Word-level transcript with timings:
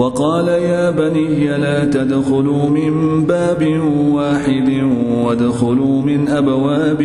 وقال 0.00 0.48
يا 0.48 0.90
بني 0.90 1.48
لا 1.58 1.84
تدخلوا 1.84 2.68
من 2.70 3.24
باب 3.24 3.80
واحد 4.10 4.70
وادخلوا 5.14 6.02
من 6.02 6.28
أبواب 6.28 7.02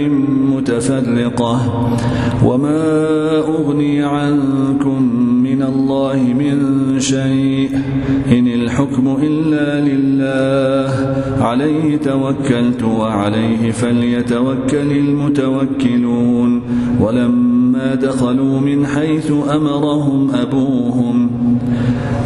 متفرقة 0.56 1.62
وما 2.46 3.38
أغني 3.38 4.04
عنكم 4.04 5.04
من 5.44 5.62
الله 5.62 6.16
من 6.40 6.56
شيء 7.00 7.70
إن 8.32 8.48
الحكم 8.48 9.18
إلا 9.24 9.82
لله 9.90 11.16
عليه 11.44 11.98
توكلت 11.98 12.84
وعليه 12.84 13.72
فليتوكل 13.72 14.92
المتوكلون 14.92 16.62
ولما 17.02 17.96
دخلوا 17.96 18.60
من 18.60 18.86
حيث 18.86 19.32
أمرهم 19.32 20.32
أبوهم 20.36 21.45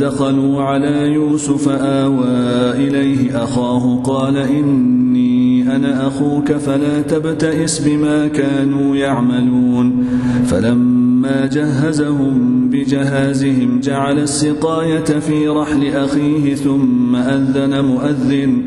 دخلوا 0.00 0.62
على 0.62 1.12
يوسف 1.12 1.68
آوى 1.68 2.26
إليه 2.86 3.44
أخاه 3.44 4.02
قال 4.04 4.36
إني 4.36 5.76
أنا 5.76 6.06
أخوك 6.06 6.52
فلا 6.52 7.02
تبتئس 7.02 7.78
بما 7.78 8.28
كانوا 8.28 8.96
يعملون 8.96 10.06
فلما 10.46 11.46
جهزهم 11.46 12.68
بجهازهم 12.70 13.80
جعل 13.80 14.18
السقاية 14.18 15.04
في 15.04 15.48
رحل 15.48 15.86
أخيه 15.86 16.54
ثم 16.54 17.16
أذن 17.16 17.84
مؤذن 17.84 18.62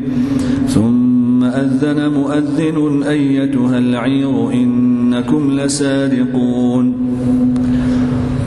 ثم 0.68 1.44
أذن 1.44 2.08
مؤذن 2.08 3.02
أيتها 3.02 3.78
العير 3.78 4.52
إنكم 4.52 5.52
لسارقون 5.52 6.94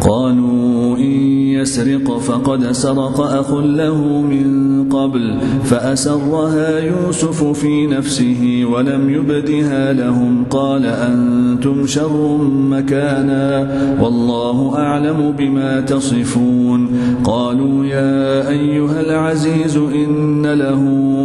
قالوا 0.00 0.96
إن 0.96 1.40
يسرق 1.60 2.18
فقد 2.18 2.72
سرق 2.72 3.20
أخ 3.20 3.54
له 3.54 4.20
من 4.20 4.70
قبل 4.90 5.38
فأسرها 5.64 6.78
يوسف 6.78 7.44
في 7.44 7.86
نفسه 7.86 8.64
ولم 8.72 9.10
يبدها 9.10 9.92
لهم 9.92 10.44
قال 10.50 10.86
أنتم 10.86 11.86
شر 11.86 12.36
مكانا 12.70 13.70
والله 14.02 14.78
أعلم 14.78 15.34
بما 15.38 15.80
تصفون 15.80 16.88
قالوا 17.24 17.84
يا 17.84 18.48
أيها 18.48 19.00
العزيز 19.00 19.76
إن 19.76 20.46
له 20.46 20.82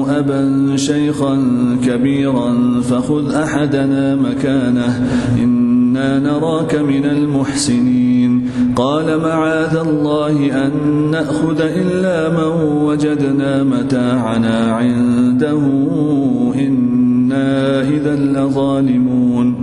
أبا 0.10 0.74
شيخا 0.76 1.38
كبيرا 1.86 2.82
فخذ 2.82 3.34
أحدنا 3.34 4.16
مكانه 4.16 5.08
إنا 5.44 6.20
نراك 6.20 6.76
من 6.76 7.06
المحسنين 7.06 8.15
قال 8.76 9.20
معاذ 9.20 9.76
الله 9.78 10.66
أن 10.66 10.72
نأخذ 11.12 11.60
إلا 11.62 12.30
من 12.30 12.52
وجدنا 12.84 13.64
متاعنا 13.64 14.76
عنده 14.76 15.62
إنا 16.56 17.82
إذا 17.82 18.16
لظالمون. 18.16 19.56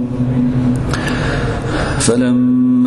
فلما 1.98 2.61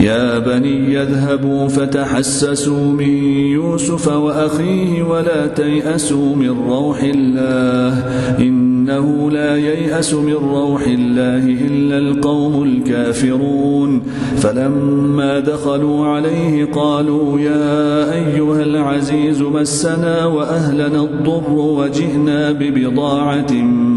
يا 0.00 0.38
بني 0.38 0.94
يذهبوا 0.94 1.68
فتحسسوا 1.68 2.92
من 2.92 3.24
يوسف 3.52 4.08
وأخيه 4.08 5.02
ولا 5.02 5.46
تيأسوا 5.46 6.36
من 6.36 6.56
روح 6.68 7.02
الله 7.02 8.04
إنه 8.38 9.30
لا 9.30 9.56
ييأس 9.56 10.14
من 10.14 10.34
روح 10.34 10.82
الله 10.86 11.44
إلا 11.66 11.98
القوم 11.98 12.62
الكافرون 12.62 14.02
فلما 14.36 15.40
دخلوا 15.40 16.06
عليه 16.06 16.64
قالوا 16.64 17.40
يا 17.40 18.12
أيها 18.14 18.62
العزيز 18.62 19.42
مسنا 19.42 20.26
وأهلنا 20.26 21.02
الضر 21.02 21.52
وجئنا 21.52 22.52
ببضاعة 22.52 23.52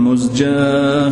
مزجاة 0.05 1.11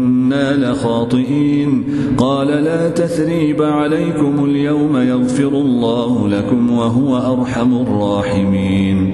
لخاطئين 0.33 1.83
قال 2.17 2.47
لا 2.47 2.89
تثريب 2.89 3.61
عليكم 3.61 4.45
اليوم 4.45 4.97
يغفر 4.97 5.47
الله 5.47 6.27
لكم 6.29 6.71
وهو 6.71 7.17
أرحم 7.33 7.73
الراحمين. 7.73 9.13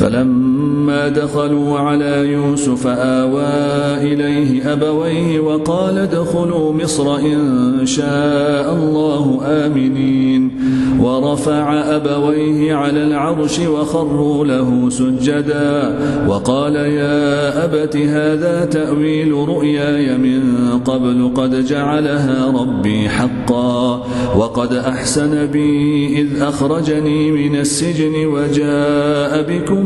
فلما 0.00 1.08
دخلوا 1.08 1.78
على 1.78 2.32
يوسف 2.32 2.86
آوى 2.86 3.46
إليه 4.12 4.72
أبويه 4.72 5.40
وقال 5.40 5.98
ادخلوا 5.98 6.72
مصر 6.72 7.16
إن 7.16 7.80
شاء 7.86 8.74
الله 8.74 9.40
آمنين 9.46 10.50
ورفع 11.00 11.74
أبويه 11.96 12.74
على 12.74 13.04
العرش 13.04 13.58
وخروا 13.58 14.44
له 14.44 14.90
سجدا 14.90 15.98
وقال 16.28 16.76
يا 16.76 17.64
أبت 17.64 17.96
هذا 17.96 18.64
تأويل 18.64 19.32
رؤياي 19.32 20.18
من 20.18 20.42
قبل 20.84 21.30
قد 21.34 21.64
جعلها 21.64 22.52
ربي 22.60 23.08
حقا 23.08 24.06
وقد 24.36 24.72
أحسن 24.72 25.46
بي 25.46 26.06
إذ 26.20 26.42
أخرجني 26.42 27.30
من 27.32 27.56
السجن 27.56 28.26
وجاء 28.26 29.42
بكم 29.48 29.85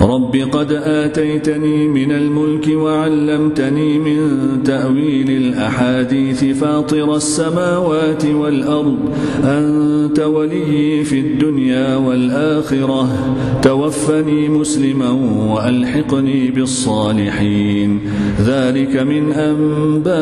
رب 0.00 0.36
قد 0.36 0.72
آتيتني 0.72 1.88
من 1.88 2.12
الملك 2.12 2.68
وعلمتني 2.68 3.98
من 3.98 4.18
تأويل 4.64 5.30
الأحاديث 5.30 6.44
فاطر 6.44 7.16
السماوات 7.16 8.26
والأرض 8.26 8.98
أنت 9.44 10.20
ولي 10.20 11.04
في 11.04 11.20
الدنيا 11.20 11.96
والآخرة 11.96 13.36
توفني 13.62 14.48
مسلما 14.48 15.10
وألحقني 15.54 16.50
بالصالحين 16.50 18.00
ذلك 18.40 18.96
من 18.96 19.32
أنباء 19.32 20.20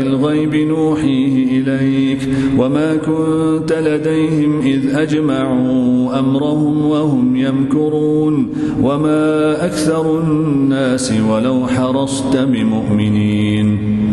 الغيب 0.00 0.54
نوحيه 0.54 1.60
إليك 1.60 2.28
وما 2.58 2.96
كنت 2.96 3.72
لديهم 3.72 4.60
إذ 4.60 4.96
أجمعوا 4.96 6.18
أمرهم 6.18 6.86
وهم 6.86 7.36
يمكرون 7.36 8.37
وما 8.82 9.64
أكثر 9.66 10.18
الناس 10.20 11.12
ولو 11.30 11.66
حرصت 11.66 12.36
بمؤمنين. 12.36 14.07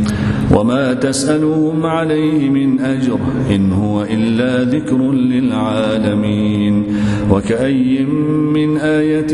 وما 0.54 0.94
تسألهم 0.94 1.86
عليه 1.86 2.50
من 2.50 2.80
أجر 2.80 3.20
إن 3.56 3.72
هو 3.72 4.04
إلا 4.04 4.64
ذكر 4.64 5.12
للعالمين 5.12 6.84
وكأي 7.32 8.06
من 8.54 8.78
آية 8.78 9.34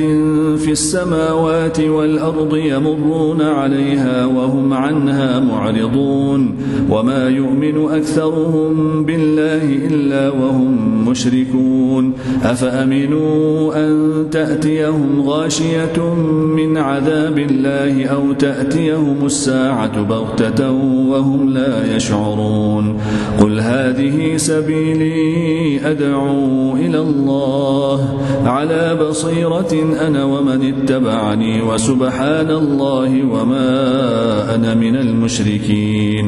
في 0.58 0.72
السماوات 0.72 1.80
والأرض 1.80 2.56
يمرون 2.56 3.42
عليها 3.42 4.26
وهم 4.26 4.74
عنها 4.74 5.40
معرضون 5.40 6.56
وما 6.90 7.30
يؤمن 7.30 7.90
أكثرهم 7.92 9.04
بالله 9.06 9.88
إلا 9.88 10.30
وهم 10.30 11.06
مشركون 11.10 12.14
أفأمنوا 12.44 13.76
أن 13.76 14.26
تأتيهم 14.32 15.22
غاشية 15.22 16.14
من 16.56 16.78
عذاب 16.78 17.38
الله 17.38 18.06
أو 18.06 18.34
تأتيهم 18.34 19.26
الساعة 19.26 20.02
بغتة 20.02 20.72
وهم 21.10 21.50
لا 21.54 21.96
يشعرون. 21.96 22.98
قل 23.40 23.60
هذه 23.60 24.38
سبيلي 24.38 25.92
أدعو 25.92 26.76
إلى 26.76 27.00
الله 27.00 28.20
على 28.46 28.98
بصيرة 29.10 29.74
أنا 30.08 30.24
ومن 30.24 30.74
اتبعني 30.74 31.62
وسبحان 31.62 32.50
الله 32.50 33.24
وما 33.24 33.70
أنا 34.56 34.74
من 34.76 34.96
المشركين. 34.96 36.28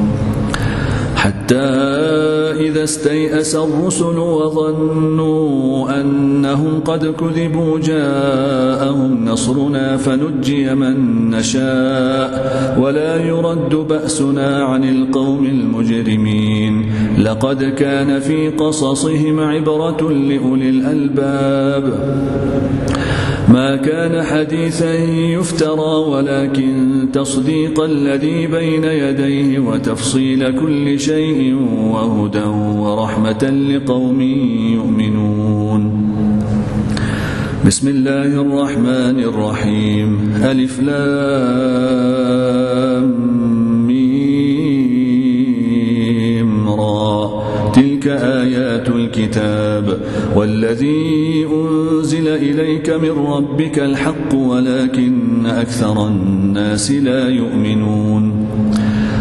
حتى 1.21 1.55
إذا 2.65 2.83
استيأس 2.83 3.55
الرسل 3.55 4.17
وظنوا 4.17 6.01
أنهم 6.01 6.79
قد 6.79 7.05
كذبوا 7.05 7.79
جاءهم 7.79 9.25
نصرنا 9.25 9.97
فنجي 9.97 10.75
من 10.75 11.29
نشاء 11.29 12.31
ولا 12.79 13.15
يرد 13.25 13.75
بأسنا 13.75 14.63
عن 14.63 14.83
القوم 14.83 15.45
المجرمين. 15.45 16.85
لقد 17.17 17.63
كان 17.63 18.19
في 18.19 18.49
قصصهم 18.49 19.39
عبرة 19.39 20.11
لأولي 20.11 20.69
الألباب. 20.69 21.83
ما 23.53 23.75
كان 23.75 24.23
حديثا 24.23 24.93
يفترى 25.35 25.95
ولكن 26.09 26.91
تصديق 27.13 27.83
الذي 27.83 28.47
بين 28.47 28.83
يديه 28.83 29.59
وتفصيل 29.59 30.59
كل 30.59 30.99
شيء 30.99 31.10
وهدى 31.91 32.45
ورحمة 32.79 33.43
لقوم 33.43 34.21
يؤمنون. 34.73 36.11
بسم 37.67 37.87
الله 37.87 38.41
الرحمن 38.41 39.19
الرحيم. 39.19 40.33
ألف 40.43 40.79
لام 40.79 41.31
تلك 47.73 48.07
آيات 48.07 48.89
الكتاب. 48.89 49.97
والذي 50.35 51.45
أنزل 51.53 52.27
إليك 52.27 52.89
من 52.89 53.09
ربك 53.09 53.79
الحق 53.79 54.35
ولكن 54.35 55.45
أكثر 55.45 56.07
الناس 56.07 56.91
لا 56.91 57.29
يؤمنون. 57.29 58.47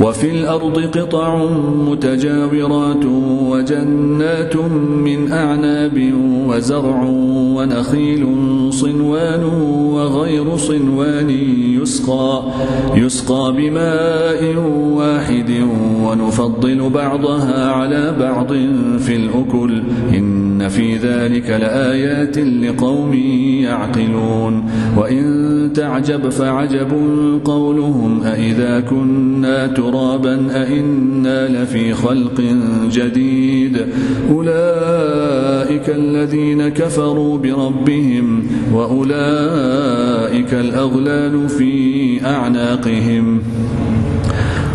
وفي 0.00 0.30
الأرض 0.30 0.78
قطع 0.98 1.46
متجاورات 1.88 3.04
وجنات 3.50 4.56
من 4.80 5.32
أعناب 5.32 6.12
وزرع 6.48 7.02
ونخيل 7.56 8.26
صنوان 8.70 9.44
وغير 9.92 10.56
صنوان 10.56 11.30
يسقى 11.80 12.42
يسقى 12.94 13.52
بماء 13.56 14.56
واحد 14.92 15.50
ونفضل 16.04 16.90
بعضها 16.90 17.70
على 17.70 18.16
بعض 18.20 18.52
في 18.98 19.16
الأكل. 19.16 19.82
إن 20.14 20.68
في 20.68 20.96
ذلك 20.96 21.50
لآيات 21.50 22.38
لقوم 22.38 23.14
يعقلون. 23.62 24.64
وإن 24.96 25.52
تعجب 25.74 26.28
فعجب 26.28 26.92
قولهم 27.44 28.22
أإذا 28.22 28.80
كنا 28.80 29.66
ترابا 29.82 30.62
أئنا 30.62 31.48
لفي 31.48 31.94
خلق 31.94 32.40
جديد. 32.92 33.86
أولئك 34.30 35.88
الذين 35.88 36.68
كفروا 36.68 37.38
بربهم 37.38 38.46
وأولئك 38.74 40.54
الأغلال 40.54 41.48
في 41.48 42.26
أعناقهم. 42.26 43.42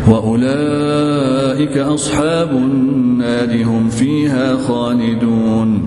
وأولئك 0.08 1.78
أصحاب 1.78 2.52
النار 2.52 3.64
هم 3.64 3.90
فيها 3.90 4.56
خالدون. 4.56 5.87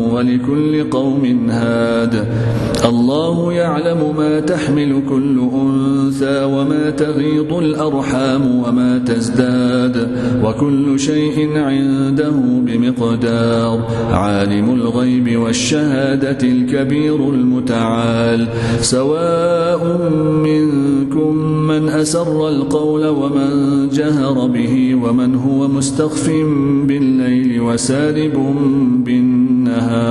ولكل 0.21 0.89
قوم 0.89 1.49
هاد. 1.49 2.25
الله 2.85 3.53
يعلم 3.53 4.15
ما 4.17 4.39
تحمل 4.39 5.01
كل 5.09 5.39
أنثى 5.53 6.43
وما 6.43 6.89
تغيض 6.89 7.53
الأرحام 7.53 8.63
وما 8.63 8.97
تزداد. 8.97 10.17
وكل 10.43 10.99
شيء 10.99 11.57
عنده 11.57 12.33
بمقدار. 12.65 13.87
عالم 14.11 14.73
الغيب 14.73 15.37
والشهادة 15.39 16.37
الكبير 16.43 17.29
المتعال. 17.29 18.47
سواء 18.81 19.81
منكم 20.43 21.35
من 21.67 21.89
أسر 21.89 22.49
القول 22.49 23.07
ومن 23.07 23.89
جهر 23.89 24.47
به 24.47 24.95
ومن 24.95 25.35
هو 25.35 25.67
مستخف 25.67 26.29
بالليل 26.87 27.61
وسارب 27.61 28.55
بالنهار. 29.05 30.10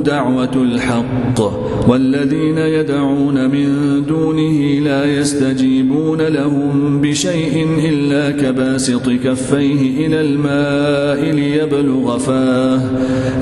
دعوة 0.00 0.50
الحق 0.54 1.40
والذين 1.88 2.58
يدعون 2.58 3.50
من 3.50 3.68
دونه 4.06 4.80
لا 4.84 5.04
يستجيبون 5.04 6.22
لهم 6.22 7.00
بشيء 7.00 7.68
إلا 7.88 8.30
كباسط 8.30 9.10
كفيه 9.10 10.06
إلى 10.06 10.20
الماء 10.20 11.34
ليبلغ 11.34 12.18
فاه 12.18 12.80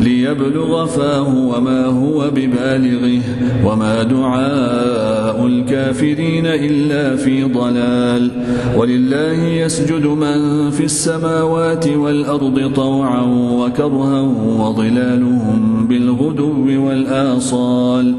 ليبلغ 0.00 0.86
فاه 0.86 1.36
وما 1.38 1.86
هو 1.86 2.30
ببالغه 2.30 3.20
وما 3.64 4.02
دعاء 4.02 5.46
الكافرين 5.46 6.46
إلا 6.46 7.16
في 7.16 7.44
ضلال 7.44 8.30
ولله 8.76 9.44
يسجد 9.44 10.06
من 10.06 10.70
في 10.70 10.84
السماوات 10.84 11.88
والأرض 11.88 12.72
طوعا 12.76 13.22
وكرها 13.52 14.20
وظلالهم 14.58 15.86
بالغدو 15.88 16.41
والآصال. 16.42 18.14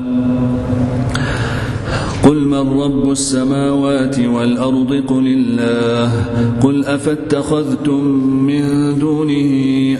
قل 2.23 2.47
من 2.47 2.79
رب 2.81 3.11
السماوات 3.11 4.19
والأرض 4.19 5.03
قل 5.07 5.27
الله 5.27 6.11
قل 6.63 6.85
أفاتخذتم 6.85 8.03
من 8.47 8.63
دونه 8.99 9.51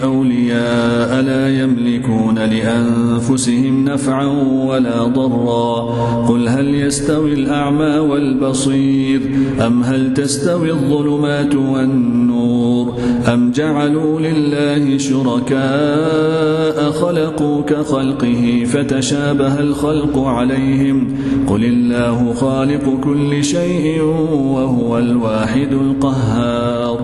أولياء 0.04 1.22
لا 1.22 1.64
يملكون 1.64 2.40
لأنفسهم 2.40 3.86
نفعا 3.86 4.26
ولا 4.68 5.04
ضرا 5.04 5.94
قل 6.28 6.48
هل 6.48 6.76
يستوي 6.76 7.34
الأعمى 7.34 7.98
والبصير 8.00 9.22
أم 9.68 9.84
هل 9.84 10.14
تستوي 10.14 10.72
الظلمات 10.72 11.56
والنور 11.56 12.94
أم 13.34 13.52
جعلوا 13.52 14.20
لله 14.20 14.98
شركاء 14.98 16.92
خلقوا 16.92 17.62
كخلقه 17.62 18.64
فتشابه 18.66 19.60
الخلق 19.60 20.20
عليهم 20.20 21.08
قل 21.48 21.64
الله 21.64 22.13
الله 22.14 22.34
خالق 22.34 23.00
كل 23.04 23.44
شيء 23.44 24.02
وهو 24.02 24.98
الواحد 24.98 25.72
القهار. 25.72 27.00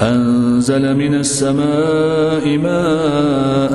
أنزل 0.00 0.96
من 0.96 1.14
السماء 1.14 2.58
ماء 2.58 3.74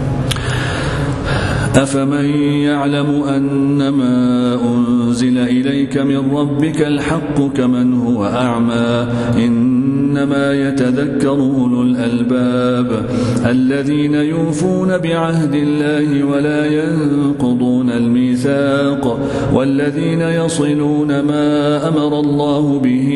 أفمن 1.75 2.25
يعلم 2.67 3.23
أن 3.23 3.89
ما 3.89 4.15
أنزل 4.63 5.37
إليك 5.37 5.97
من 5.97 6.31
ربك 6.35 6.81
الحق 6.81 7.41
كمن 7.55 7.93
هو 7.93 8.25
أعمى 8.25 9.07
إنما 10.11 10.53
يتذكر 10.53 11.29
أولو 11.29 11.81
الألباب 11.81 13.05
الذين 13.45 14.15
يوفون 14.15 14.97
بعهد 14.97 15.55
الله 15.55 16.23
ولا 16.23 16.65
ينقضون 16.65 17.89
الميثاق 17.89 19.19
والذين 19.53 20.21
يصلون 20.21 21.19
ما 21.19 21.87
أمر 21.87 22.19
الله 22.19 22.79
به 22.83 23.09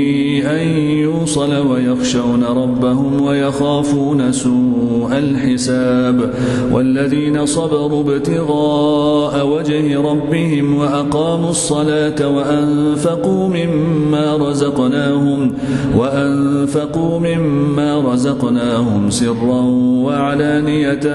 أن 0.45 0.67
يوصل 0.77 1.67
ويخشون 1.67 2.43
ربهم 2.43 3.21
ويخافون 3.21 4.31
سوء 4.31 5.09
الحساب 5.11 6.33
والذين 6.71 7.45
صبروا 7.45 8.03
ابتغاء 8.03 9.47
وجه 9.47 10.01
ربهم 10.01 10.77
وأقاموا 10.77 11.49
الصلاة 11.49 12.27
وأنفقوا 12.35 13.47
مما 13.47 14.37
رزقناهم 14.37 15.51
وأنفقوا 15.97 16.84
مما 16.97 18.13
رزقناهم 18.13 19.09
سرا 19.09 19.61
وعلانية 20.05 21.05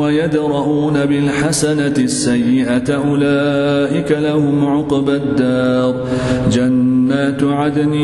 ويدرؤون 0.00 1.06
بالحسنة 1.06 1.96
السيئة 1.98 2.94
أولئك 2.94 4.12
لهم 4.12 4.64
عقبى 4.64 5.16
الدار. 5.16 5.94
جنات 6.52 7.42
عدن 7.42 7.94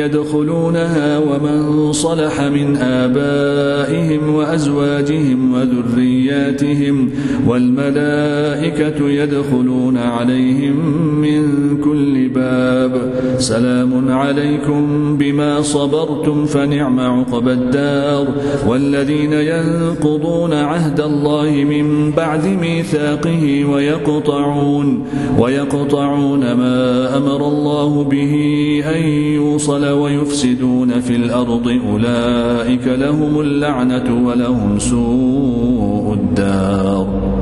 يدخلونها 0.00 1.18
ومن 1.18 1.92
صلح 1.92 2.40
من 2.40 2.76
آبائهم 2.76 4.34
وأزواجهم 4.34 5.54
وذرياتهم 5.54 7.10
والملائكة 7.46 9.08
يدخلون 9.08 9.96
عليهم 9.96 10.76
من 11.20 11.42
كل 11.84 12.28
باب. 12.28 13.12
سلام 13.38 14.08
عليكم 14.12 15.16
بما 15.18 15.62
صبرتم 15.62 16.44
فنعم 16.44 16.71
عقب 16.80 17.48
الدار 17.48 18.26
والذين 18.66 19.32
ينقضون 19.32 20.52
عهد 20.52 21.00
الله 21.00 21.50
من 21.50 22.10
بعد 22.10 22.46
ميثاقه 22.46 23.64
ويقطعون 23.64 25.04
ويقطعون 25.38 26.52
ما 26.52 27.16
أمر 27.16 27.48
الله 27.48 28.04
به 28.04 28.34
أن 28.94 29.02
يوصل 29.08 29.84
ويفسدون 29.88 31.00
في 31.00 31.16
الأرض 31.16 31.80
أولئك 31.92 32.86
لهم 32.86 33.40
اللعنة 33.40 34.26
ولهم 34.26 34.78
سوء 34.78 36.14
الدار 36.14 37.41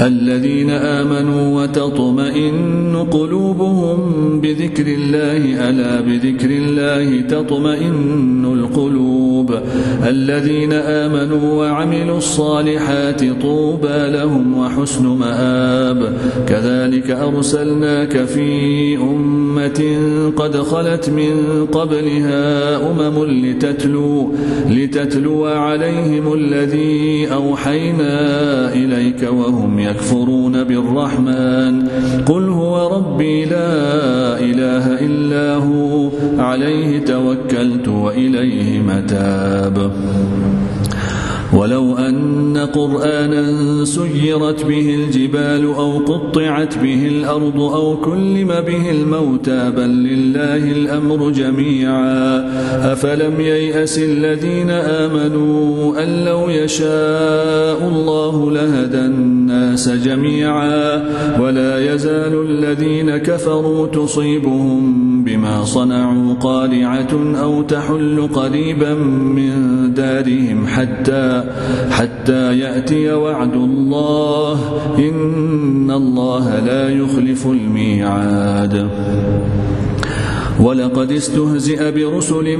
الذين 0.00 0.70
آمنوا 0.70 1.62
وتطمئن 1.62 2.96
قلوبهم 3.10 3.98
بذكر 4.40 4.86
الله 4.86 5.70
ألا 5.70 6.00
بذكر 6.00 6.50
الله 6.50 7.20
تطمئن 7.20 8.44
القلوب. 8.44 9.54
الذين 10.08 10.72
آمنوا 10.72 11.54
وعملوا 11.54 12.18
الصالحات 12.18 13.24
طوبى 13.42 14.10
لهم 14.10 14.58
وحسن 14.58 15.06
مآب. 15.06 16.12
كذلك 16.48 17.10
أرسلناك 17.10 18.24
في 18.24 18.96
أمة 18.96 19.98
قد 20.36 20.56
خلت 20.56 21.10
من 21.10 21.66
قبلها 21.72 22.76
أمم 22.90 23.24
لتتلو 23.24 24.32
لتتلو 24.70 25.44
عليهم 25.44 26.32
الذي 26.32 27.28
أوحينا 27.32 28.14
إليك 28.72 29.28
وهم 29.30 29.83
يكفرون 29.84 30.64
بالرحمن. 30.64 31.88
قل 32.26 32.48
هو 32.48 32.96
ربي 32.96 33.44
لا 33.44 34.38
إله 34.38 34.98
إلا 35.00 35.54
هو. 35.54 36.08
عليه 36.38 36.98
توكلت 36.98 37.88
وإليه 37.88 38.80
متاب. 38.80 39.90
ولو 41.52 41.96
أن 41.96 42.56
قرآنا 42.74 43.44
سيرت 43.84 44.64
به 44.64 44.94
الجبال 44.94 45.64
أو 45.64 45.98
قطعت 45.98 46.78
به 46.78 47.08
الأرض 47.08 47.60
أو 47.60 47.96
كلم 47.96 48.48
به 48.48 48.90
الموتى 48.90 49.70
بل 49.76 49.88
لله 49.88 50.72
الأمر 50.72 51.30
جميعا. 51.30 52.38
أفلم 52.92 53.40
ييأس 53.40 53.98
الذين 53.98 54.70
آمنوا 54.70 56.02
أن 56.02 56.24
لو 56.24 56.50
يشاء 56.50 57.88
الله 57.88 58.50
لهدى 58.50 59.00
الناس 59.00 59.88
جميعا. 59.88 61.04
ولا 61.40 61.94
يزال 61.94 62.46
الذين 62.48 63.16
كفروا 63.16 63.86
تصيبهم 63.86 65.24
بما 65.24 65.64
صنعوا 65.64 66.34
قارعة 66.34 67.34
أو 67.42 67.62
تحل 67.62 68.28
قريبا 68.34 68.94
من 68.94 69.54
دارهم 69.94 70.66
حتى 70.66 71.33
حتى 71.90 72.58
يأتي 72.58 73.12
وعد 73.12 73.54
الله 73.54 74.58
إن 74.98 75.90
الله 75.90 76.60
لا 76.60 76.88
يخلف 76.88 77.46
الميعاد. 77.46 78.88
ولقد 80.60 81.12
استهزئ 81.12 81.92
برسل 81.92 82.56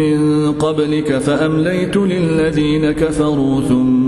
من 0.00 0.52
قبلك 0.52 1.18
فأمليت 1.18 1.96
للذين 1.96 2.92
كفروا 2.92 3.60
ثم 3.60 4.07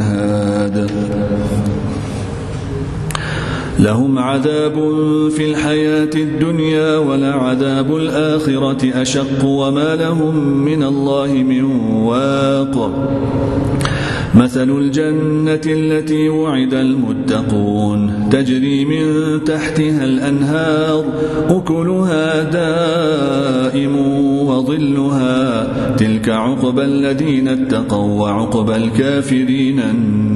هاد 0.00 0.90
لهم 3.78 4.18
عذاب 4.18 4.74
في 5.36 5.50
الحياة 5.50 6.10
الدنيا 6.14 6.96
ولعذاب 6.96 7.96
الآخرة 7.96 9.02
أشق 9.02 9.44
وما 9.44 9.96
لهم 9.96 10.64
من 10.64 10.82
الله 10.82 11.26
من 11.26 11.64
واق. 11.90 12.90
مثل 14.34 14.70
الجنة 14.70 15.60
التي 15.66 16.28
وعد 16.28 16.74
المتقون 16.74 18.28
تجري 18.30 18.84
من 18.84 19.44
تحتها 19.44 20.04
الأنهار 20.04 21.04
أكلها 21.48 22.42
دائم. 22.42 23.96
وظلها 24.48 25.36
تلك 25.96 26.28
عقبى 26.28 26.84
الذين 26.84 27.48
اتقوا 27.48 28.10
وعقبى 28.22 28.76
الكافرين 28.76 29.78
النار. 29.80 30.35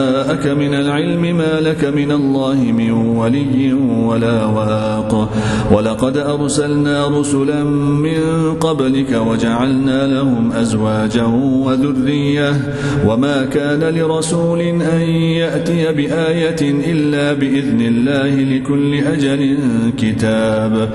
جاءك 0.01 0.47
من 0.47 0.73
العلم 0.73 1.21
ما 1.37 1.59
لك 1.59 1.85
من 1.85 2.11
الله 2.11 2.55
من 2.55 2.91
ولي 2.91 3.73
ولا 4.05 4.45
واق. 4.45 5.29
ولقد 5.71 6.17
أرسلنا 6.17 7.07
رسلا 7.07 7.63
من 7.63 8.21
قبلك 8.59 9.21
وجعلنا 9.27 10.07
لهم 10.07 10.51
أزواجا 10.51 11.25
وذرية. 11.65 12.75
وما 13.07 13.45
كان 13.45 13.79
لرسول 13.95 14.59
أن 14.61 15.01
يأتي 15.41 15.93
بآية 15.93 16.61
إلا 16.91 17.33
بإذن 17.33 17.81
الله 17.81 18.33
لكل 18.57 18.93
أجل 18.93 19.57
كتاب. 19.97 20.89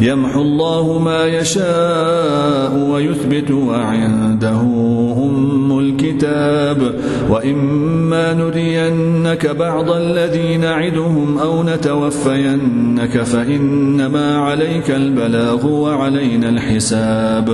يمحو 0.00 0.42
الله 0.42 0.98
ما 0.98 1.26
يشاء 1.26 2.72
ويثبت 2.90 3.50
وعنده 3.50 4.60
أم 5.30 5.78
الكتاب. 5.78 6.94
وإما 7.30 8.34
نرينك 8.38 9.46
بعض 9.46 9.88
الذي 9.90 10.56
نعدهم 10.56 11.38
أو 11.38 11.62
نتوفينك 11.62 13.14
فإنما 13.32 14.38
عليك 14.38 14.88
البلاغ 14.90 15.66
وعلينا 15.66 16.48
الحساب. 16.48 17.48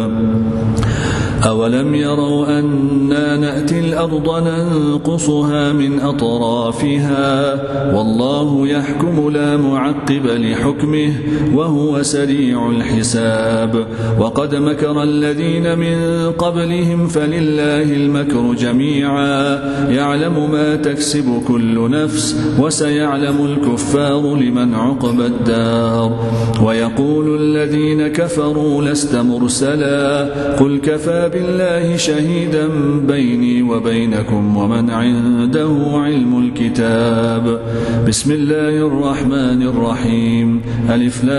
أولم 1.46 1.94
يروا 1.94 2.58
أنا 2.58 3.36
نأتي 3.36 3.80
الأرض 3.80 4.48
ننقصها 4.48 5.72
من 5.72 6.00
أطرافها 6.00 7.54
والله 7.94 8.68
يحكم 8.68 9.30
لا 9.30 9.56
معقب 9.56 10.26
لحكمه 10.26 11.12
وهو 11.54 12.02
سريع 12.02 12.70
الحساب 12.70 13.86
وقد 14.18 14.54
مكر 14.54 15.02
الذين 15.02 15.78
من 15.78 15.96
قبلهم 16.32 17.06
فلله 17.08 17.82
المكر 17.82 18.54
جميعا 18.54 19.58
يعلم 19.90 20.50
ما 20.52 20.76
تكسب 20.76 21.42
كل 21.48 21.90
نفس 21.90 22.36
وسيعلم 22.60 23.44
الكفار 23.44 24.36
لمن 24.36 24.74
عقب 24.74 25.20
الدار 25.20 26.30
ويقول 26.62 27.40
الذين 27.40 28.08
كفروا 28.08 28.82
لست 28.82 29.16
مرسلا 29.16 30.24
قل 30.56 30.78
كفى 30.78 31.33
بالله 31.34 31.96
شهيدا 31.96 32.68
بيني 33.08 33.62
وبينكم 33.62 34.56
ومن 34.56 34.90
عنده 34.90 35.68
علم 35.94 36.38
الكتاب. 36.38 37.60
بسم 38.08 38.32
الله 38.32 38.86
الرحمن 38.86 39.62
الرحيم. 39.62 40.62
ألف 40.90 41.24
لام 41.24 41.34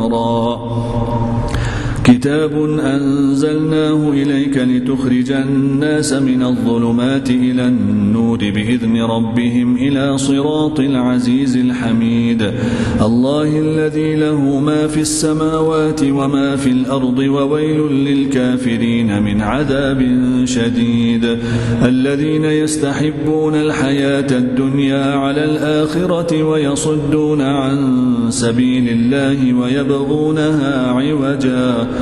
را. 0.00 0.81
كتاب 2.12 2.52
أنزلناه 2.80 4.10
إليك 4.10 4.56
لتخرج 4.56 5.30
الناس 5.30 6.12
من 6.12 6.42
الظلمات 6.42 7.30
إلى 7.30 7.66
النور 7.66 8.38
بإذن 8.38 9.02
ربهم 9.02 9.76
إلى 9.76 10.18
صراط 10.18 10.80
العزيز 10.80 11.56
الحميد. 11.56 12.52
الله 13.02 13.58
الذي 13.58 14.16
له 14.16 14.60
ما 14.60 14.86
في 14.86 15.00
السماوات 15.00 16.00
وما 16.04 16.56
في 16.56 16.70
الأرض 16.70 17.18
وويل 17.18 17.80
للكافرين 17.92 19.22
من 19.22 19.40
عذاب 19.40 20.00
شديد. 20.44 21.38
الذين 21.84 22.44
يستحبون 22.44 23.54
الحياة 23.54 24.30
الدنيا 24.30 25.04
على 25.14 25.44
الآخرة 25.44 26.42
ويصدون 26.42 27.40
عن 27.40 28.02
سبيل 28.28 28.88
الله 28.88 29.54
ويبغونها 29.54 30.86
عوجا. 30.86 32.01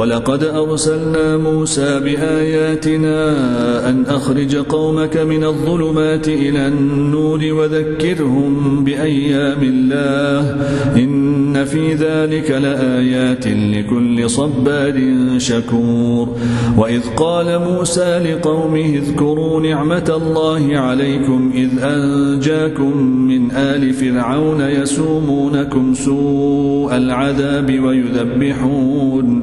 ولقد 0.00 0.44
أرسلنا 0.44 1.36
موسى 1.36 2.00
بآياتنا 2.00 3.18
أن 3.90 4.06
أخرج 4.06 4.56
قومك 4.56 5.16
من 5.16 5.44
الظلمات 5.44 6.28
إلى 6.28 6.68
النور 6.68 7.40
وذكرهم 7.52 8.84
بأيام 8.84 9.62
الله 9.62 10.56
إن 10.96 11.64
في 11.64 11.94
ذلك 11.94 12.50
لآيات 12.50 13.46
لكل 13.46 14.30
صبار 14.30 15.00
شكور 15.38 16.28
وإذ 16.78 17.02
قال 17.16 17.58
موسى 17.58 18.18
لقومه 18.18 18.86
اذكروا 18.86 19.60
نعمة 19.60 20.20
الله 20.22 20.78
عليكم 20.78 21.52
إذ 21.54 21.70
أنجاكم 21.82 22.96
من 23.06 23.50
آل 23.50 23.92
فرعون 23.92 24.60
يسومونكم 24.60 25.94
سوء 25.94 26.96
العذاب 26.96 27.80
ويذبحون 27.80 29.42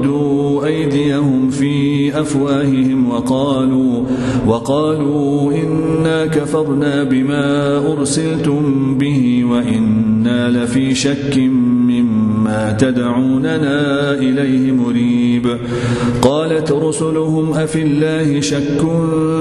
فردوا 0.00 0.66
أيديهم 0.66 1.50
في 1.50 2.20
أفواههم 2.20 3.10
وقالوا 3.10 4.02
وقالوا 4.46 5.52
إنا 5.52 6.26
كفرنا 6.26 7.04
بما 7.04 7.76
أرسلتم 7.92 8.94
به 8.98 9.44
وإنا 9.44 10.48
لفي 10.48 10.94
شك 10.94 11.38
مما 11.38 12.76
تدعوننا 12.80 14.12
إليه 14.14 14.72
مريب. 14.72 15.58
قالت 16.22 16.72
رسلهم 16.72 17.52
أفي 17.52 17.82
الله 17.82 18.40
شك 18.40 18.82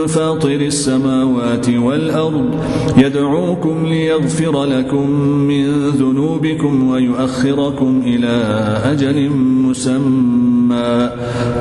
فاطر 0.08 0.62
السماوات 0.62 1.70
والأرض 1.70 2.56
يدعوكم 2.98 3.86
ليغفر 3.86 4.66
لكم 4.66 5.10
من 5.22 5.90
ذنوبكم 5.90 6.90
ويؤخركم 6.90 8.02
إلى 8.06 8.38
أجل 8.86 9.30
مسمى. 9.70 10.49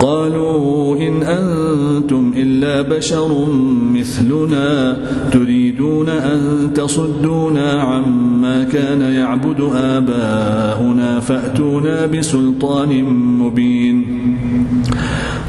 قالوا 0.00 0.96
إن 0.96 1.22
أنتم 1.22 2.32
إلا 2.36 2.82
بشر 2.82 3.46
مثلنا 3.94 4.96
تريدون 5.32 6.08
أن 6.08 6.70
تصدونا 6.74 7.72
عما 7.82 8.64
كان 8.64 9.00
يعبد 9.00 9.60
آباؤنا 9.74 11.20
فأتونا 11.20 12.06
بسلطان 12.06 13.04
مبين 13.38 14.04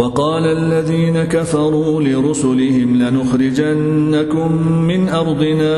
وقال 0.00 0.44
الذين 0.46 1.24
كفروا 1.24 2.02
لرسلهم 2.02 2.96
لنخرجنكم 2.96 4.52
من 4.68 5.08
أرضنا 5.08 5.74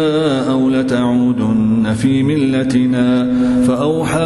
أو 0.53 0.69
لتعودن 0.69 1.93
في 1.95 2.23
ملتنا 2.23 3.33
فأوحى 3.67 4.21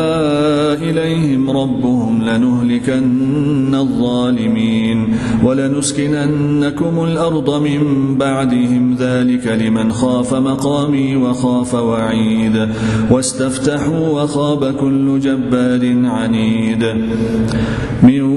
إليهم 0.83 1.51
ربهم 1.51 2.23
لنهلكن 2.23 3.75
الظالمين 3.75 5.09
ولنسكننكم 5.45 7.05
الأرض 7.05 7.63
من 7.63 7.81
بعدهم 8.19 8.97
ذلك 8.99 9.47
لمن 9.47 9.93
خاف 9.93 10.35
مقامي 10.35 11.17
وخاف 11.17 11.75
وعيد 11.75 12.69
واستفتحوا 13.11 14.09
وخاب 14.09 14.75
كل 14.75 15.21
جبار 15.21 16.07
عنيد 16.07 16.85
من 18.03 18.37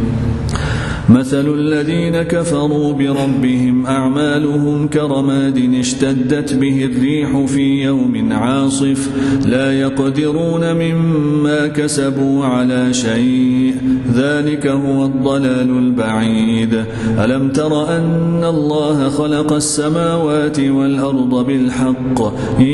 مثل 1.11 1.53
الذين 1.53 2.21
كفروا 2.21 2.93
بربهم 2.93 3.85
أعمالهم 3.85 4.87
كرماد 4.87 5.75
اشتدت 5.79 6.53
به 6.53 6.85
الريح 6.85 7.45
في 7.45 7.83
يوم 7.83 8.33
عاصف 8.33 9.09
لا 9.45 9.79
يقدرون 9.79 10.73
مما 10.73 11.67
كسبوا 11.67 12.45
على 12.45 12.93
شيء 12.93 13.75
ذلك 14.13 14.67
هو 14.67 15.05
الضلال 15.05 15.69
البعيد 15.77 16.83
ألم 17.19 17.49
تر 17.49 17.97
أن 17.97 18.43
الله 18.43 19.09
خلق 19.09 19.53
السماوات 19.53 20.59
والأرض 20.59 21.45
بالحق 21.45 22.21
إن 22.59 22.65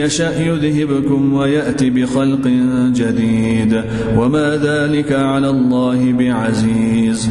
يشأ 0.00 0.40
يذهبكم 0.40 1.32
ويأتي 1.34 1.90
بخلق 1.90 2.48
جديد 2.94 3.82
وما 4.16 4.56
ذلك 4.56 5.12
على 5.12 5.50
الله 5.50 6.12
بعزيز 6.12 7.30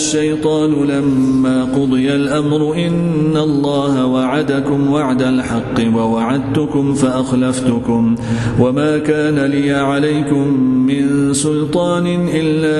الشيطان 0.01 0.71
لما 0.73 1.63
قضي 1.63 2.15
الأمر 2.15 2.73
إن 2.87 3.37
الله 3.37 4.05
وعدكم 4.05 4.91
وعد 4.91 5.21
الحق 5.21 5.77
ووعدتكم 5.95 6.93
فأخلفتكم 6.93 8.15
وما 8.59 8.97
كان 8.97 9.39
لي 9.39 9.71
عليكم 9.71 10.47
من 10.89 11.33
سلطان 11.33 12.27
إلا 12.33 12.79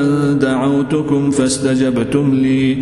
أن 0.00 0.38
دعوتكم 0.38 1.30
فاستجبتم 1.30 2.34
لي 2.34 2.76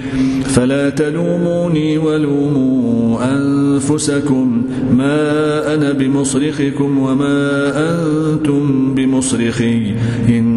فلا 0.44 0.90
تلوموني 0.90 1.98
ولوموا 1.98 3.18
أنفسكم 3.36 4.62
ما 4.96 5.74
أنا 5.74 5.92
بمصرخكم 5.92 6.98
وما 6.98 7.38
أنتم 7.76 8.94
بمصرخي 8.94 9.94
إني 10.28 10.53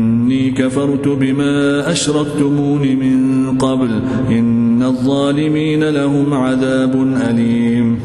كفرت 0.57 1.07
بما 1.07 1.91
أشركتمون 1.91 2.81
من 2.81 3.57
قبل 3.57 3.89
إن 4.29 4.83
الظالمين 4.83 5.89
لهم 5.89 6.33
عذاب 6.33 6.93
أليم. 7.29 7.99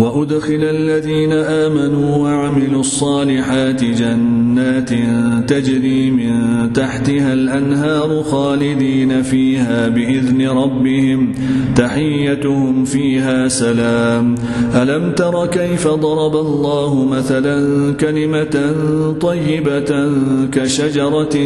وأدخل 0.00 0.62
الذين 0.62 1.32
آمنوا 1.32 2.16
وعملوا 2.16 2.80
الصالحات 2.80 3.84
جنات 3.84 4.90
تجري 5.50 6.10
من 6.10 6.32
تحتها 6.72 7.32
الأنهار 7.32 8.22
خالدين 8.22 9.22
فيها 9.22 9.88
بإذن 9.88 10.48
ربهم 10.48 11.32
تحيتهم 11.76 12.84
فيها 12.84 13.48
سلام. 13.48 14.34
ألم 14.74 15.12
تر 15.12 15.46
كيف 15.46 15.88
ضرب 15.88 16.36
الله 16.36 17.04
مثلا 17.04 17.56
كلمة 17.92 18.74
طيبة 19.20 20.12
كشجرة 20.52 21.36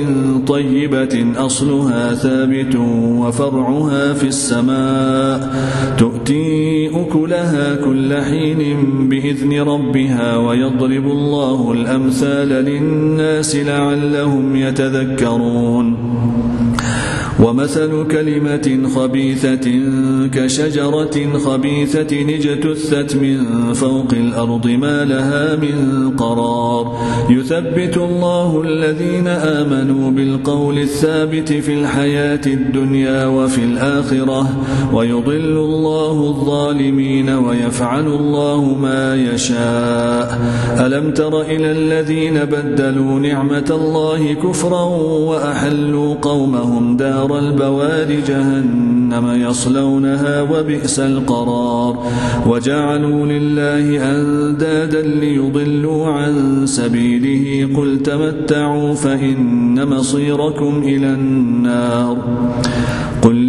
طيبة 0.46 1.26
أصلها 1.36 2.14
ثابت 2.14 2.76
وفرعها 3.20 4.12
في 4.12 4.26
السماء 4.26 5.54
تؤتي 5.98 6.90
أكلها 6.94 7.74
كل 7.74 8.14
حين 8.14 8.43
حين 8.44 9.08
بإذن 9.08 9.60
ربها 9.60 10.36
ويضرب 10.36 11.06
الله 11.06 11.72
الأمثال 11.72 12.48
للناس 12.48 13.56
لعلهم 13.56 14.56
يتذكرون. 14.56 15.96
ومثل 17.42 18.06
كلمة 18.10 18.88
خبيثة 18.94 19.70
كشجرة 20.32 21.38
خبيثة 21.38 22.12
اجتثت 22.34 23.16
من 23.16 23.72
فوق 23.72 24.12
الأرض 24.12 24.66
ما 24.66 25.04
لها 25.04 25.56
من 25.56 26.10
قرار. 26.16 26.98
يثبت 27.30 27.96
الله 27.96 28.62
الذين 28.66 29.28
آمنوا 29.28 30.10
بالقول 30.10 30.78
الثابت 30.78 31.52
في 31.52 31.74
الحياة 31.74 32.40
الدنيا 32.46 33.26
وفي 33.26 33.64
الآخرة 33.64 34.48
ويضل 34.92 35.56
الله 35.68 36.12
الظالمين 36.12 37.28
ويفعل 37.30 38.06
الله 38.06 38.64
ما 38.82 39.14
يشاء. 39.14 40.38
ألم 40.86 41.10
تر 41.10 41.40
إلى 41.40 41.70
الذين 41.72 42.44
بدلوا 42.44 43.20
نعمة 43.20 43.68
الله 43.70 44.34
كفرا 44.34 44.84
وأحلوا 45.28 46.14
قومهم 46.14 46.96
دار 46.96 47.23
البوار 47.32 48.20
جهنم 48.28 49.48
يصلونها 49.48 50.42
وبئس 50.42 51.00
القرار. 51.00 52.06
وجعلوا 52.46 53.26
لله 53.26 54.10
أندادا 54.10 55.02
ليضلوا 55.02 56.06
عن 56.06 56.62
سبيله. 56.66 57.68
قل 57.76 58.02
تمتعوا 58.02 58.94
فإن 58.94 59.88
مصيركم 59.88 60.82
إلى 60.84 61.06
النار. 61.06 62.16
قل 63.22 63.33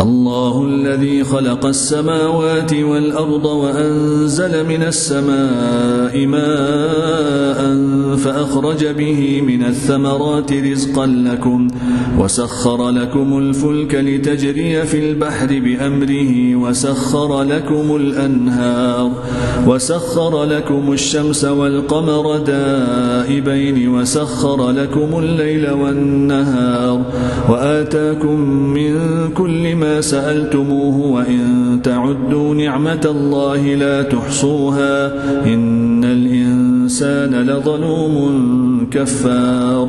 الله 0.00 0.64
الذي 0.66 1.24
خلق 1.24 1.66
السماوات 1.66 2.74
والأرض 2.74 3.44
وأنزل 3.44 4.66
من 4.66 4.82
السماء 4.82 6.26
ماء 6.26 7.62
فأخرج 8.16 8.86
به 8.86 9.40
من 9.40 9.62
الثمرات 9.64 10.52
رزقا 10.52 11.06
لكم 11.06 11.68
وسخر 12.18 12.90
لكم 12.90 13.38
الفلك 13.38 13.94
لتجري 13.94 14.82
في 14.82 15.10
البحر 15.10 15.46
بأمره 15.46 16.56
وسخر 16.56 17.42
لكم 17.42 17.96
الأنهار 17.96 19.12
وسخر 19.66 20.44
لكم 20.44 20.92
الشمس 20.92 21.44
والقمر 21.44 22.38
دائبين 22.38 23.88
وسخر 23.88 24.70
لكم 24.70 25.18
الليل 25.18 25.70
والنهار 25.70 27.02
وآتاكم 27.48 28.40
من 28.50 28.98
كل 29.34 29.76
ما 29.76 29.91
سألتموه 30.00 31.12
وإن 31.12 31.80
تعدوا 31.84 32.54
نعمة 32.54 33.00
الله 33.04 33.74
لا 33.74 34.02
تحصوها 34.02 35.06
إن 35.46 36.04
الإنسان 36.04 37.34
لظلوم 37.34 38.86
كفار. 38.90 39.88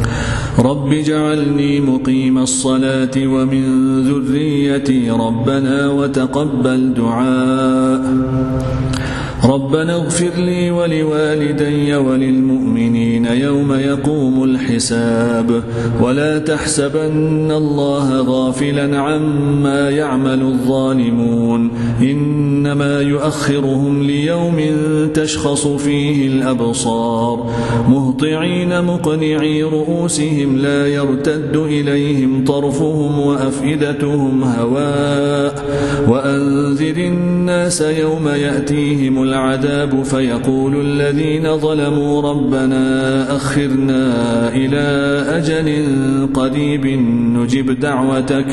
رب 0.59 0.93
اجعلني 0.93 1.81
مقيم 1.81 2.37
الصلاة 2.37 3.11
ومن 3.17 3.63
ذريتي 4.03 5.11
ربنا 5.11 5.87
وتقبل 5.89 6.93
دعاء 6.93 8.01
ربنا 9.45 9.95
اغفر 9.95 10.31
لي 10.37 10.71
ولوالدي 10.71 11.95
وللمؤمنين 11.95 13.25
يوم 13.25 13.73
يقوم 13.73 14.43
الحساب. 14.43 15.63
ولا 16.01 16.39
تحسبن 16.39 17.51
الله 17.51 18.21
غافلا 18.21 18.99
عما 18.99 19.89
يعمل 19.89 20.41
الظالمون. 20.41 21.71
إنما 22.01 23.01
يؤخرهم 23.01 24.03
ليوم 24.03 24.59
تشخص 25.13 25.67
فيه 25.67 26.27
الأبصار. 26.27 27.51
مهطعين 27.89 28.83
مقنعي 28.83 29.63
رؤوسهم 29.63 30.57
لا 30.57 30.87
يرتد 30.87 31.55
إليهم 31.55 32.45
طرفهم 32.45 33.19
وأفئدتهم 33.19 34.43
هواء. 34.43 35.65
وأنذر 36.07 36.97
الناس 36.97 37.81
يوم 37.81 38.27
يأتيهم 38.27 39.30
العذاب 39.31 40.03
فيقول 40.03 40.73
الذين 40.87 41.57
ظلموا 41.57 42.21
ربنا 42.21 42.81
أخرنا 43.35 44.03
إلى 44.49 44.85
أجل 45.37 45.67
قريب 46.33 46.85
نجب 47.37 47.79
دعوتك 47.79 48.45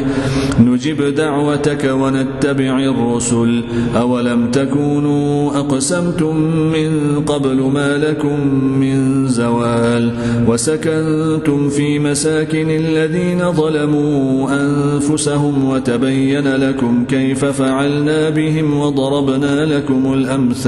نجب 0.60 1.14
دعوتك 1.14 1.84
ونتبع 2.00 2.78
الرسل. 2.78 3.64
أولم 3.96 4.50
تكونوا 4.50 5.58
أقسمتم 5.58 6.36
من 6.76 6.90
قبل 7.26 7.56
ما 7.56 7.98
لكم 7.98 8.36
من 8.80 9.28
زوال؟ 9.28 10.12
وسكنتم 10.48 11.68
في 11.68 11.98
مساكن 11.98 12.70
الذين 12.70 13.52
ظلموا 13.52 14.48
أنفسهم 14.62 15.64
وتبين 15.64 16.48
لكم 16.48 17.04
كيف 17.08 17.44
فعلنا 17.44 18.30
بهم 18.30 18.78
وضربنا 18.80 19.66
لكم 19.66 20.12
الأمثال. 20.12 20.67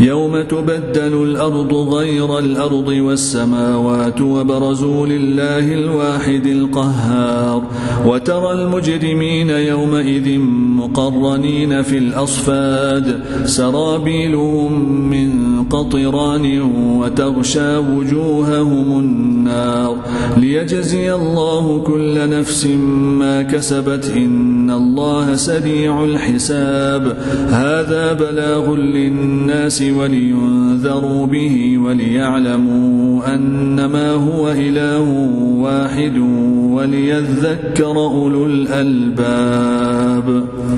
يوم 0.00 0.42
تبدل 0.42 1.22
الأرض 1.22 1.74
غير 1.74 2.38
الأرض 2.38 2.88
والسماوات 2.88 4.20
وبرزوا 4.20 5.06
لله 5.06 5.74
الواحد 5.74 6.46
القهار 6.46 7.62
وترى 8.06 8.52
المجرمين 8.52 9.50
يومئذ 9.50 10.38
مقرنين 10.76 11.82
في 11.82 11.98
الأصفاد 11.98 13.20
سرابيلهم 13.44 14.72
من 15.10 15.30
قطران 15.64 16.60
وتغشى 16.98 17.76
وجوههم 17.76 18.98
النار 18.98 19.96
ليجزي 20.36 21.14
الله 21.14 21.82
كل 21.86 22.30
نفس 22.30 22.66
ما 23.18 23.42
كسبت 23.42 24.12
إن 24.16 24.70
الله 24.70 25.34
سريع 25.34 26.04
الحساب 26.04 27.16
هذا 27.50 28.12
بلاغ 28.12 28.74
للناس 28.74 29.89
ولينذروا 29.92 31.26
به 31.26 31.78
وليعلموا 31.78 33.34
أنما 33.34 34.10
هو 34.10 34.50
إله 34.50 35.00
واحد 35.60 36.18
وليذكر 36.70 37.96
أولو 37.96 38.46
الألباب. 38.46 40.44